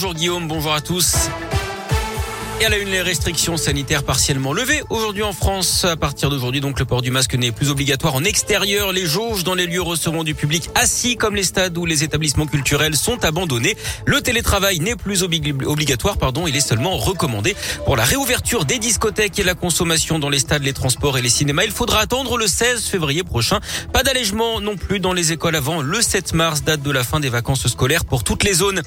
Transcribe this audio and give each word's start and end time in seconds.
Bonjour 0.00 0.14
Guillaume, 0.14 0.46
bonjour 0.46 0.72
à 0.72 0.80
tous. 0.80 1.28
Et 2.60 2.64
à 2.64 2.68
la 2.68 2.78
une, 2.78 2.88
les 2.88 3.02
restrictions 3.02 3.56
sanitaires 3.56 4.04
partiellement 4.04 4.52
levées 4.52 4.80
aujourd'hui 4.90 5.24
en 5.24 5.32
France. 5.32 5.84
À 5.84 5.96
partir 5.96 6.30
d'aujourd'hui, 6.30 6.60
donc, 6.60 6.78
le 6.78 6.84
port 6.84 7.02
du 7.02 7.10
masque 7.10 7.34
n'est 7.34 7.50
plus 7.50 7.68
obligatoire 7.68 8.14
en 8.14 8.22
extérieur. 8.22 8.92
Les 8.92 9.06
jauges 9.06 9.42
dans 9.42 9.56
les 9.56 9.66
lieux 9.66 9.82
recevant 9.82 10.22
du 10.22 10.36
public 10.36 10.70
assis 10.76 11.16
comme 11.16 11.34
les 11.34 11.42
stades 11.42 11.76
ou 11.76 11.84
les 11.84 12.04
établissements 12.04 12.46
culturels 12.46 12.94
sont 12.94 13.24
abandonnés. 13.24 13.76
Le 14.06 14.20
télétravail 14.20 14.78
n'est 14.78 14.94
plus 14.94 15.24
obligatoire, 15.24 16.16
pardon, 16.16 16.46
il 16.46 16.54
est 16.54 16.60
seulement 16.60 16.96
recommandé. 16.96 17.56
Pour 17.84 17.96
la 17.96 18.04
réouverture 18.04 18.64
des 18.64 18.78
discothèques 18.78 19.40
et 19.40 19.44
la 19.44 19.56
consommation 19.56 20.20
dans 20.20 20.30
les 20.30 20.38
stades, 20.38 20.62
les 20.62 20.74
transports 20.74 21.18
et 21.18 21.22
les 21.22 21.28
cinémas, 21.28 21.64
il 21.64 21.72
faudra 21.72 21.98
attendre 21.98 22.36
le 22.36 22.46
16 22.46 22.84
février 22.84 23.24
prochain. 23.24 23.58
Pas 23.92 24.04
d'allègement 24.04 24.60
non 24.60 24.76
plus 24.76 25.00
dans 25.00 25.12
les 25.12 25.32
écoles 25.32 25.56
avant 25.56 25.80
le 25.80 26.00
7 26.00 26.34
mars, 26.34 26.62
date 26.62 26.82
de 26.82 26.90
la 26.92 27.02
fin 27.02 27.18
des 27.18 27.30
vacances 27.30 27.66
scolaires 27.66 28.04
pour 28.04 28.22
toutes 28.22 28.44
les 28.44 28.52
zones. 28.54 28.80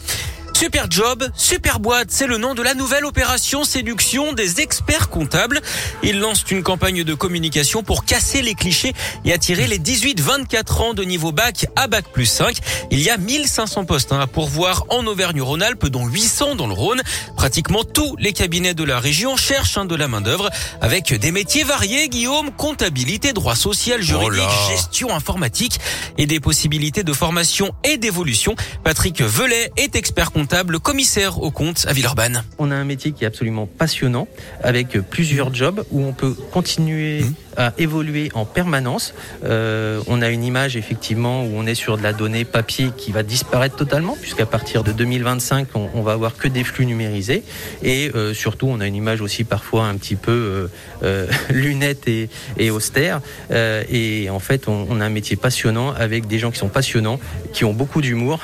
Super 0.62 0.86
Job, 0.92 1.28
Super 1.36 1.80
Boîte, 1.80 2.10
c'est 2.12 2.28
le 2.28 2.38
nom 2.38 2.54
de 2.54 2.62
la 2.62 2.76
nouvelle 2.76 3.06
opération 3.06 3.64
séduction 3.64 4.32
des 4.34 4.62
experts 4.62 5.10
comptables. 5.10 5.60
Ils 6.04 6.20
lancent 6.20 6.46
une 6.52 6.62
campagne 6.62 7.04
de 7.04 7.14
communication 7.16 7.82
pour 7.82 8.06
casser 8.06 8.44
les 8.44 8.54
clichés 8.54 8.94
et 9.26 9.34
attirer 9.34 9.66
les 9.66 9.80
18-24 9.80 10.82
ans 10.84 10.94
de 10.94 11.02
niveau 11.02 11.32
bac 11.32 11.66
à 11.76 11.88
bac 11.88 12.06
plus 12.14 12.28
5. 12.28 12.58
Il 12.92 13.02
y 13.02 13.10
a 13.10 13.18
1500 13.18 13.86
postes 13.86 14.12
hein, 14.12 14.20
à 14.20 14.28
pourvoir 14.28 14.86
en 14.90 15.04
Auvergne-Rhône-Alpes, 15.08 15.88
dont 15.88 16.06
800 16.06 16.54
dans 16.54 16.68
le 16.68 16.74
Rhône. 16.74 17.02
Pratiquement 17.36 17.84
tous 17.84 18.16
les 18.20 18.32
cabinets 18.32 18.76
de 18.76 18.84
la 18.84 19.00
région 19.00 19.38
cherchent 19.38 19.80
hein, 19.80 19.86
de 19.86 19.96
la 19.96 20.08
main 20.08 20.22
d'œuvre 20.22 20.52
avec 20.80 21.12
des 21.12 21.32
métiers 21.32 21.64
variés, 21.64 22.08
Guillaume, 22.08 22.52
comptabilité, 22.52 23.34
droit 23.34 23.56
social, 23.56 24.04
juridique, 24.04 24.44
Oh 24.48 24.70
gestion 24.70 25.16
informatique 25.16 25.80
et 26.20 26.28
des 26.28 26.40
possibilités 26.40 27.04
de 27.04 27.14
formation 27.14 27.74
et 27.84 27.98
d'évolution. 27.98 28.56
Patrick 28.84 29.24
Velay 29.24 29.72
est 29.76 29.96
expert 29.96 30.32
comptable 30.32 30.51
commissaire 30.80 31.42
au 31.42 31.52
compte 31.52 31.86
à 31.88 31.94
Villeurbanne. 31.94 32.44
On 32.60 32.72
a 32.72 32.76
un 32.76 32.84
métier 32.84 33.12
qui 33.12 33.24
est 33.24 33.28
absolument 33.28 33.68
passionnant, 33.68 34.28
avec 34.64 35.00
plusieurs 35.10 35.54
jobs 35.54 35.84
où 35.92 36.04
on 36.04 36.14
peut 36.14 36.34
continuer 36.52 37.24
à 37.58 37.74
évoluer 37.78 38.30
en 38.34 38.46
permanence. 38.46 39.14
Euh, 39.44 40.02
on 40.08 40.22
a 40.22 40.30
une 40.30 40.44
image 40.44 40.78
effectivement 40.78 41.44
où 41.44 41.52
on 41.56 41.66
est 41.66 41.76
sur 41.76 41.98
de 41.98 42.04
la 42.04 42.14
donnée 42.14 42.46
papier 42.46 42.92
qui 42.96 43.12
va 43.12 43.24
disparaître 43.24 43.76
totalement, 43.76 44.18
puisqu'à 44.20 44.46
partir 44.46 44.84
de 44.84 44.92
2025, 44.92 45.68
on, 45.76 46.02
va 46.02 46.14
avoir 46.14 46.36
que 46.36 46.48
des 46.48 46.64
flux 46.64 46.86
numérisés. 46.86 47.44
Et 47.84 48.12
euh, 48.16 48.34
surtout, 48.34 48.68
on 48.68 48.80
a 48.80 48.88
une 48.88 48.96
image 48.96 49.22
aussi 49.22 49.44
parfois 49.44 49.86
un 49.86 49.96
petit 49.96 50.16
peu 50.16 50.70
euh, 51.04 51.28
lunette 51.50 52.08
et, 52.08 52.72
austère. 52.72 53.22
Et 53.52 54.30
en 54.30 54.40
fait, 54.40 54.68
on, 54.68 55.02
a 55.02 55.06
un 55.06 55.10
métier 55.10 55.36
passionnant 55.36 55.94
avec 55.94 56.28
des 56.28 56.40
gens 56.40 56.52
qui 56.52 56.60
sont 56.60 56.70
passionnants, 56.70 57.20
qui 57.54 57.66
ont 57.66 57.74
beaucoup 57.74 58.02
d'humour. 58.02 58.40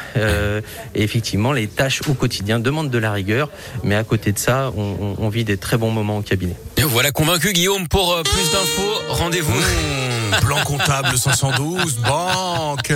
Et 0.96 1.04
effectivement, 1.04 1.54
les 1.54 1.68
tâches 1.68 2.02
au 2.10 2.14
quotidien 2.14 2.60
demandent 2.60 2.90
de 2.90 2.98
la 2.98 3.12
rigueur, 3.12 3.50
mais 3.84 3.96
à 3.96 4.04
côté 4.04 4.32
de 4.32 4.40
ça, 4.40 4.72
on, 4.76 5.30
vit 5.30 5.44
des 5.44 5.58
très 5.58 5.78
bons 5.78 5.92
moments 5.92 6.18
au 6.18 6.22
cabinet. 6.22 6.56
Et 6.78 6.84
voilà 6.84 7.12
convaincu 7.12 7.54
Guillaume 7.54 7.88
pour 7.88 8.22
plus 8.24 8.52
d'infos. 8.52 8.97
Rendez-vous. 9.09 9.53
Mmh, 9.53 10.40
plan 10.42 10.64
comptable 10.64 11.17
512, 11.17 11.98
banque. 11.98 12.94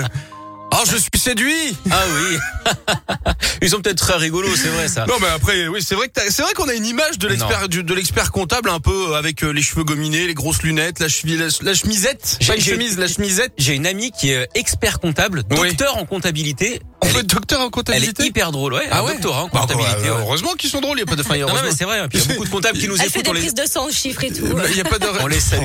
Oh, 0.73 0.83
je 0.89 0.95
suis 0.95 1.09
séduit. 1.17 1.75
Ah 1.89 1.99
oui. 2.15 2.37
Ils 3.61 3.69
sont 3.69 3.81
peut-être 3.81 3.97
très 3.97 4.15
rigolos, 4.15 4.55
c'est 4.55 4.69
vrai 4.69 4.87
ça. 4.87 5.05
Non, 5.05 5.15
mais 5.21 5.27
après, 5.27 5.67
oui, 5.67 5.83
c'est 5.85 5.95
vrai 5.95 6.07
que 6.07 6.19
c'est 6.29 6.41
vrai 6.41 6.53
qu'on 6.53 6.69
a 6.69 6.73
une 6.73 6.85
image 6.85 7.19
de 7.19 7.27
l'expert 7.27 7.67
du- 7.67 7.83
de 7.83 7.93
l'expert 7.93 8.31
comptable 8.31 8.69
un 8.69 8.79
peu 8.79 9.15
avec 9.15 9.43
euh, 9.43 9.51
les 9.51 9.61
cheveux 9.61 9.83
gominés, 9.83 10.27
les 10.27 10.33
grosses 10.33 10.63
lunettes, 10.63 10.99
la, 10.99 11.09
cheville, 11.09 11.37
la, 11.37 11.47
la 11.61 11.73
chemisette, 11.73 12.37
J'ai- 12.39 12.47
pas 12.47 12.55
une 12.55 12.61
j'ai- 12.61 12.71
chemise, 12.71 12.97
la 12.97 13.07
chemisette. 13.07 13.51
J'ai 13.57 13.75
une 13.75 13.85
amie 13.85 14.11
qui 14.11 14.31
est 14.31 14.47
expert 14.55 14.99
comptable, 14.99 15.43
Oui. 15.51 15.57
docteur 15.69 15.97
en 15.97 16.05
comptabilité. 16.05 16.81
On 17.03 17.07
Elle 17.07 17.13
peut 17.13 17.17
est, 17.17 17.21
être 17.21 17.27
docteur 17.33 17.59
en 17.59 17.63
elle 17.63 17.67
est 17.67 17.71
comptabilité. 17.71 18.25
hyper 18.25 18.51
drôle, 18.51 18.73
ouais. 18.73 18.87
ah 18.91 19.03
ouais. 19.03 19.13
doctorat 19.13 19.43
en 19.43 19.47
Bah, 19.47 19.61
comptabilité. 19.61 19.93
bah, 19.95 20.01
ouais. 20.01 20.21
Heureusement 20.21 20.53
qu'ils 20.53 20.69
sont 20.69 20.81
drôles, 20.81 20.97
il 20.97 21.01
y 21.01 21.03
a 21.03 21.05
pas 21.07 21.15
de 21.15 21.23
fin. 21.23 21.35
Non, 21.37 21.47
mais 21.63 21.71
c'est 21.75 21.83
vrai. 21.85 21.99
Il 22.13 22.19
y 22.19 22.21
a 22.23 22.25
beaucoup 22.27 22.45
de 22.45 22.49
comptables 22.49 22.77
qui 22.77 22.87
nous 22.87 22.93
Elle 22.95 23.09
fait 23.09 23.19
écoutent. 23.19 23.23
des 23.23 23.29
on 23.29 23.33
les- 23.33 23.39
prises 23.41 23.53
de 23.55 23.65
sang, 23.65 23.89
chiffres 23.91 24.23
et 24.23 24.31
tout. 24.31 24.45
Il 24.69 24.77
y 24.77 24.81
a 24.81 24.83
pas 24.83 24.99
de 24.99 25.07
On 25.21 25.27
les 25.27 25.39
salue. 25.39 25.63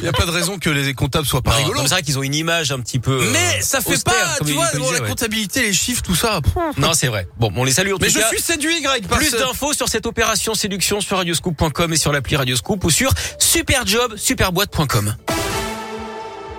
Il 0.00 0.04
y 0.04 0.08
a 0.08 0.12
pas 0.12 0.26
de 0.26 0.30
raison 0.30 0.58
que 0.58 0.70
les 0.70 0.92
comptables 0.94 1.26
soient 1.26 1.42
pas 1.42 1.52
rigolos. 1.52 1.82
c'est 1.82 1.88
vrai 1.90 2.02
qu'ils 2.02 2.18
ont 2.18 2.22
une 2.22 2.34
image 2.34 2.72
un 2.72 2.80
petit 2.80 2.98
peu. 2.98 3.22
euh, 3.22 3.30
Mais 3.32 3.60
ça 3.62 3.80
fait 3.80 4.02
pas, 4.04 4.12
tu 4.44 4.52
vois, 4.52 4.68
la 4.92 5.00
comptabilité, 5.00 5.62
les 5.62 5.72
chiffres, 5.72 6.02
tout 6.02 6.16
ça. 6.16 6.40
Non, 6.76 6.92
c'est 6.92 7.06
vrai. 7.08 7.28
Bon, 7.38 7.52
on 7.56 7.64
les 7.64 7.72
salue 7.72 7.92
en 7.92 7.98
Mais 8.00 8.08
je 8.10 8.18
suis 8.28 8.40
séduit, 8.40 8.80
Greg, 8.82 9.06
Plus 9.06 9.30
d'infos 9.32 9.72
sur 9.74 9.88
cette 9.88 10.06
opération 10.06 10.54
séduction 10.54 11.00
sur 11.00 11.16
radioscoop.com 11.18 11.92
et 11.92 11.96
sur 11.96 12.12
l'appli 12.12 12.36
Radioscoop 12.36 12.82
ou 12.84 12.90
sur 12.90 13.12
superjob, 13.38 14.16
superboîte.com. 14.16 15.14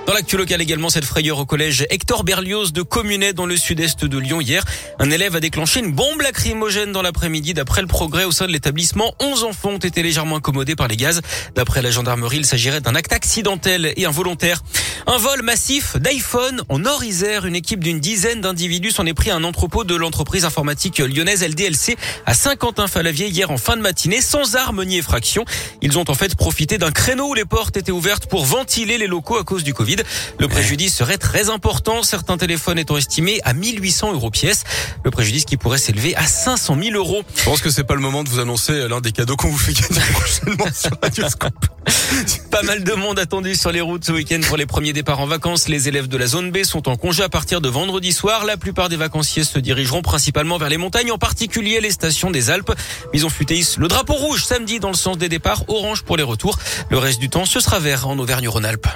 Dans 0.05 0.13
l'actu 0.13 0.38
local 0.38 0.61
également, 0.61 0.89
cette 0.89 1.03
frayeur 1.03 1.39
au 1.39 1.45
collège 1.47 1.88
Hector 1.89 2.23
Berlioz 2.23 2.71
de 2.71 2.83
Communet 2.83 3.33
dans 3.33 3.47
le 3.47 3.57
sud-est 3.57 4.05
de 4.05 4.17
Lyon 4.19 4.39
hier. 4.39 4.63
Un 4.99 5.09
élève 5.09 5.35
a 5.35 5.39
déclenché 5.39 5.79
une 5.79 5.93
bombe 5.93 6.21
lacrymogène 6.21 6.91
dans 6.91 7.01
l'après-midi. 7.01 7.55
D'après 7.55 7.81
le 7.81 7.88
progrès 7.88 8.23
au 8.23 8.31
sein 8.31 8.45
de 8.45 8.51
l'établissement, 8.51 9.16
11 9.19 9.43
enfants 9.45 9.71
ont 9.71 9.77
été 9.79 10.03
légèrement 10.03 10.35
incommodés 10.35 10.75
par 10.75 10.88
les 10.88 10.95
gaz. 10.95 11.21
D'après 11.55 11.81
la 11.81 11.89
gendarmerie, 11.89 12.38
il 12.38 12.45
s'agirait 12.45 12.81
d'un 12.81 12.93
acte 12.93 13.13
accidentel 13.13 13.93
et 13.97 14.05
involontaire. 14.05 14.61
Un 15.07 15.17
vol 15.17 15.41
massif 15.41 15.97
d'iPhone 15.97 16.61
en 16.69 16.79
Nord-Isère. 16.79 17.47
Une 17.47 17.55
équipe 17.55 17.83
d'une 17.83 17.99
dizaine 17.99 18.41
d'individus 18.41 18.91
s'en 18.91 19.07
est 19.07 19.13
pris 19.16 19.31
à 19.31 19.35
un 19.35 19.43
entrepôt 19.43 19.83
de 19.83 19.95
l'entreprise 19.95 20.45
informatique 20.45 20.99
lyonnaise 20.99 21.43
LDLC 21.43 21.97
à 22.27 22.35
Saint-Quentin-Falavier 22.35 23.27
hier 23.27 23.49
en 23.49 23.57
fin 23.57 23.75
de 23.75 23.81
matinée 23.81 24.22
sans 24.22 24.55
armes 24.55 24.83
ni 24.83 24.97
effraction. 24.97 25.45
Ils 25.81 25.97
ont 25.97 26.05
en 26.07 26.13
fait 26.13 26.35
profité 26.35 26.77
d'un 26.77 26.91
créneau 26.91 27.29
où 27.29 27.33
les 27.33 27.45
portes 27.45 27.75
étaient 27.75 27.91
ouvertes 27.91 28.27
pour 28.27 28.45
ventiler 28.45 28.99
les 28.99 29.07
locaux 29.07 29.37
à 29.37 29.43
cause 29.43 29.63
du 29.63 29.73
Covid. 29.73 29.94
Le 30.39 30.47
préjudice 30.47 30.95
serait 30.95 31.17
très 31.17 31.50
important, 31.50 32.03
certains 32.03 32.38
téléphones 32.38 32.79
étant 32.79 32.97
estimés 32.97 33.39
à 33.44 33.53
1800 33.53 34.13
euros 34.13 34.29
pièce. 34.29 34.63
Le 35.03 35.11
préjudice 35.11 35.45
qui 35.45 35.57
pourrait 35.57 35.78
s'élever 35.78 36.16
à 36.16 36.25
500 36.25 36.78
000 36.81 36.95
euros. 36.95 37.23
Je 37.35 37.44
pense 37.44 37.61
que 37.61 37.69
c'est 37.69 37.83
pas 37.83 37.95
le 37.95 38.01
moment 38.01 38.23
de 38.23 38.29
vous 38.29 38.39
annoncer 38.39 38.88
l'un 38.88 39.01
des 39.01 39.11
cadeaux 39.11 39.35
qu'on 39.35 39.50
vous 39.50 39.57
fait 39.57 39.73
gagner 39.73 40.01
prochainement 40.13 40.66
sur 40.73 40.91
Radioscoop. 41.01 41.53
Pas 42.51 42.63
mal 42.63 42.84
de 42.84 42.94
monde 42.94 43.19
attendu 43.19 43.55
sur 43.55 43.72
les 43.72 43.81
routes 43.81 44.05
ce 44.05 44.11
week-end 44.11 44.39
pour 44.47 44.57
les 44.57 44.66
premiers 44.66 44.94
départs 44.94 45.19
en 45.19 45.28
vacances. 45.28 45.67
Les 45.67 45.88
élèves 45.88 46.07
de 46.07 46.17
la 46.17 46.28
zone 46.28 46.51
B 46.51 46.63
sont 46.63 46.88
en 46.89 46.95
congé 46.95 47.23
à 47.23 47.29
partir 47.29 47.61
de 47.61 47.69
vendredi 47.69 48.11
soir. 48.11 48.45
La 48.45 48.57
plupart 48.57 48.89
des 48.89 48.95
vacanciers 48.95 49.44
se 49.44 49.59
dirigeront 49.59 50.01
principalement 50.01 50.57
vers 50.57 50.69
les 50.69 50.78
montagnes, 50.78 51.11
en 51.11 51.17
particulier 51.17 51.81
les 51.81 51.91
stations 51.91 52.31
des 52.31 52.50
Alpes. 52.50 52.73
Ils 53.13 53.25
ont 53.25 53.29
futé 53.29 53.55
le 53.78 53.88
drapeau 53.88 54.13
rouge 54.13 54.44
samedi 54.44 54.79
dans 54.79 54.89
le 54.89 54.95
sens 54.95 55.17
des 55.17 55.29
départs, 55.29 55.63
orange 55.67 56.03
pour 56.03 56.17
les 56.17 56.23
retours. 56.23 56.57
Le 56.89 56.97
reste 56.97 57.19
du 57.19 57.29
temps, 57.29 57.45
ce 57.45 57.59
sera 57.59 57.79
vert 57.79 58.07
en 58.07 58.17
Auvergne-Rhône-Alpes. 58.17 58.88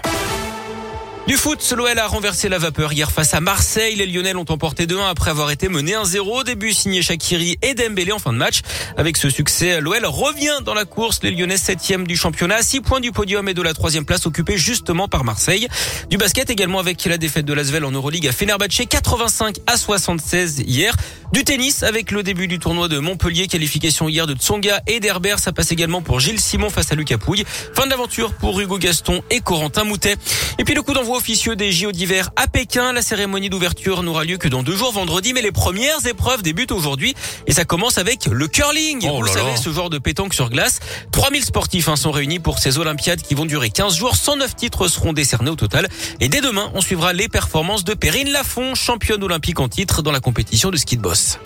Du 1.29 1.38
foot, 1.38 1.73
l'OL 1.78 2.00
a 2.00 2.07
renversé 2.07 2.50
la 2.50 2.57
vapeur 2.57 2.91
hier 2.91 3.12
face 3.12 3.35
à 3.35 3.40
Marseille. 3.40 3.95
Les 3.95 4.07
Lyonnais 4.07 4.34
l'ont 4.34 4.47
emporté 4.50 4.88
2-1 4.88 5.12
après 5.12 5.29
avoir 5.29 5.51
été 5.51 5.69
mené 5.69 5.91
1-0. 5.91 6.44
Début 6.44 6.73
signé 6.73 7.03
Shakiri 7.03 7.59
et 7.62 7.75
Dembélé 7.75 8.12
en 8.12 8.17
fin 8.17 8.34
de 8.34 8.38
match. 8.40 8.62
Avec 8.97 9.16
ce 9.16 9.29
succès, 9.29 9.79
l'OL 9.79 10.07
revient 10.07 10.63
dans 10.66 10.73
la 10.73 10.85
course. 10.85 11.19
Les 11.22 11.29
Lyonnais 11.29 11.57
7 11.57 12.01
du 12.07 12.18
championnat, 12.18 12.63
6 12.63 12.81
points 12.81 13.00
du 13.00 13.12
podium 13.12 13.47
et 13.47 13.53
de 13.53 13.62
la 13.62 13.75
troisième 13.75 14.06
place 14.06 14.25
occupée 14.25 14.57
justement 14.57 15.07
par 15.07 15.23
Marseille. 15.23 15.68
Du 16.09 16.18
basket 16.18 16.50
également 16.50 16.79
avec 16.79 17.06
la 17.06 17.19
défaite 17.19 17.45
de 17.45 17.53
l'Asvel 17.53 17.85
en 17.85 17.91
Euroleague 17.91 18.25
à 18.25 18.31
Fenerbahçe 18.31 18.88
85 18.89 19.57
à 19.68 19.78
76 19.78 20.63
hier. 20.66 20.95
Du 21.31 21.44
tennis 21.44 21.84
avec 21.84 22.09
le 22.09 22.23
début 22.23 22.47
du 22.47 22.57
tournoi 22.57 22.88
de 22.88 22.97
Montpellier, 22.97 23.45
qualification 23.45 24.09
hier 24.09 24.25
de 24.25 24.34
Tsonga 24.34 24.81
et 24.88 25.00
d'Herbert. 25.00 25.38
Ça 25.38 25.51
passe 25.51 25.72
également 25.72 26.01
pour 26.01 26.19
Gilles 26.19 26.39
Simon 26.39 26.72
face 26.72 26.91
à 26.91 26.95
Lucas 26.95 27.19
Pouille. 27.19 27.45
Fin 27.75 27.85
de 27.85 27.91
l'aventure 27.91 28.34
pour 28.34 28.59
Hugo 28.59 28.79
Gaston 28.79 29.22
et 29.29 29.41
Corentin 29.41 29.84
Moutet. 29.84 30.16
Et 30.57 30.63
puis 30.63 30.73
le 30.73 30.81
coup 30.81 30.94
d'envoi 30.94 31.19
officieux 31.19 31.57
des 31.57 31.74
JO 31.74 31.91
d'hiver 31.91 32.30
à 32.38 32.47
Pékin. 32.47 32.94
La 32.94 33.02
cérémonie 33.02 33.50
d'ouverture 33.50 34.03
n'aura 34.03 34.24
lieu 34.24 34.38
que 34.38 34.47
dans 34.47 34.63
deux 34.63 34.78
jours 34.78 34.94
vendredi, 34.94 35.34
mais 35.34 35.41
les 35.41 35.52
premières 35.52 36.06
épreuves 36.07 36.41
débutent 36.44 36.72
aujourd'hui. 36.72 37.13
Et 37.46 37.52
ça 37.52 37.66
commence 37.66 37.97
avec 37.97 38.28
le 38.31 38.47
curling. 38.47 39.06
Oh 39.12 39.18
Vous 39.18 39.24
là 39.24 39.34
savez, 39.34 39.52
là. 39.52 39.57
ce 39.57 39.69
genre 39.69 39.90
de 39.90 39.97
pétanque 39.97 40.34
sur 40.34 40.50
glace. 40.50 40.80
3000 41.12 41.44
sportifs 41.44 41.90
hein, 41.90 41.97
sont 41.97 42.12
réunis 42.12 42.40
pour 42.40 42.57
ces 42.59 42.78
Olympiades 42.78 43.22
qui 43.22 43.35
vont 43.35 43.46
durer 43.46 43.69
15 43.69 43.97
jours. 43.97 44.16
109 44.16 44.56
titres 44.56 44.88
seront 44.88 45.12
décernés 45.12 45.50
au 45.50 45.56
total. 45.57 45.90
Et 46.22 46.30
dès 46.30 46.40
demain, 46.40 46.72
on 46.74 46.80
suivra 46.80 47.12
les 47.12 47.28
performances 47.28 47.84
de 47.84 47.96
Perrine 47.96 48.31
Lafont, 48.31 48.74
championne 48.74 49.22
olympique 49.22 49.59
en 49.59 49.68
titre 49.68 50.01
dans 50.01 50.13
la 50.13 50.22
compétition 50.22 50.72
de 50.72 50.78
ski 50.78 50.96
de 50.96 51.01
boss. 51.01 51.38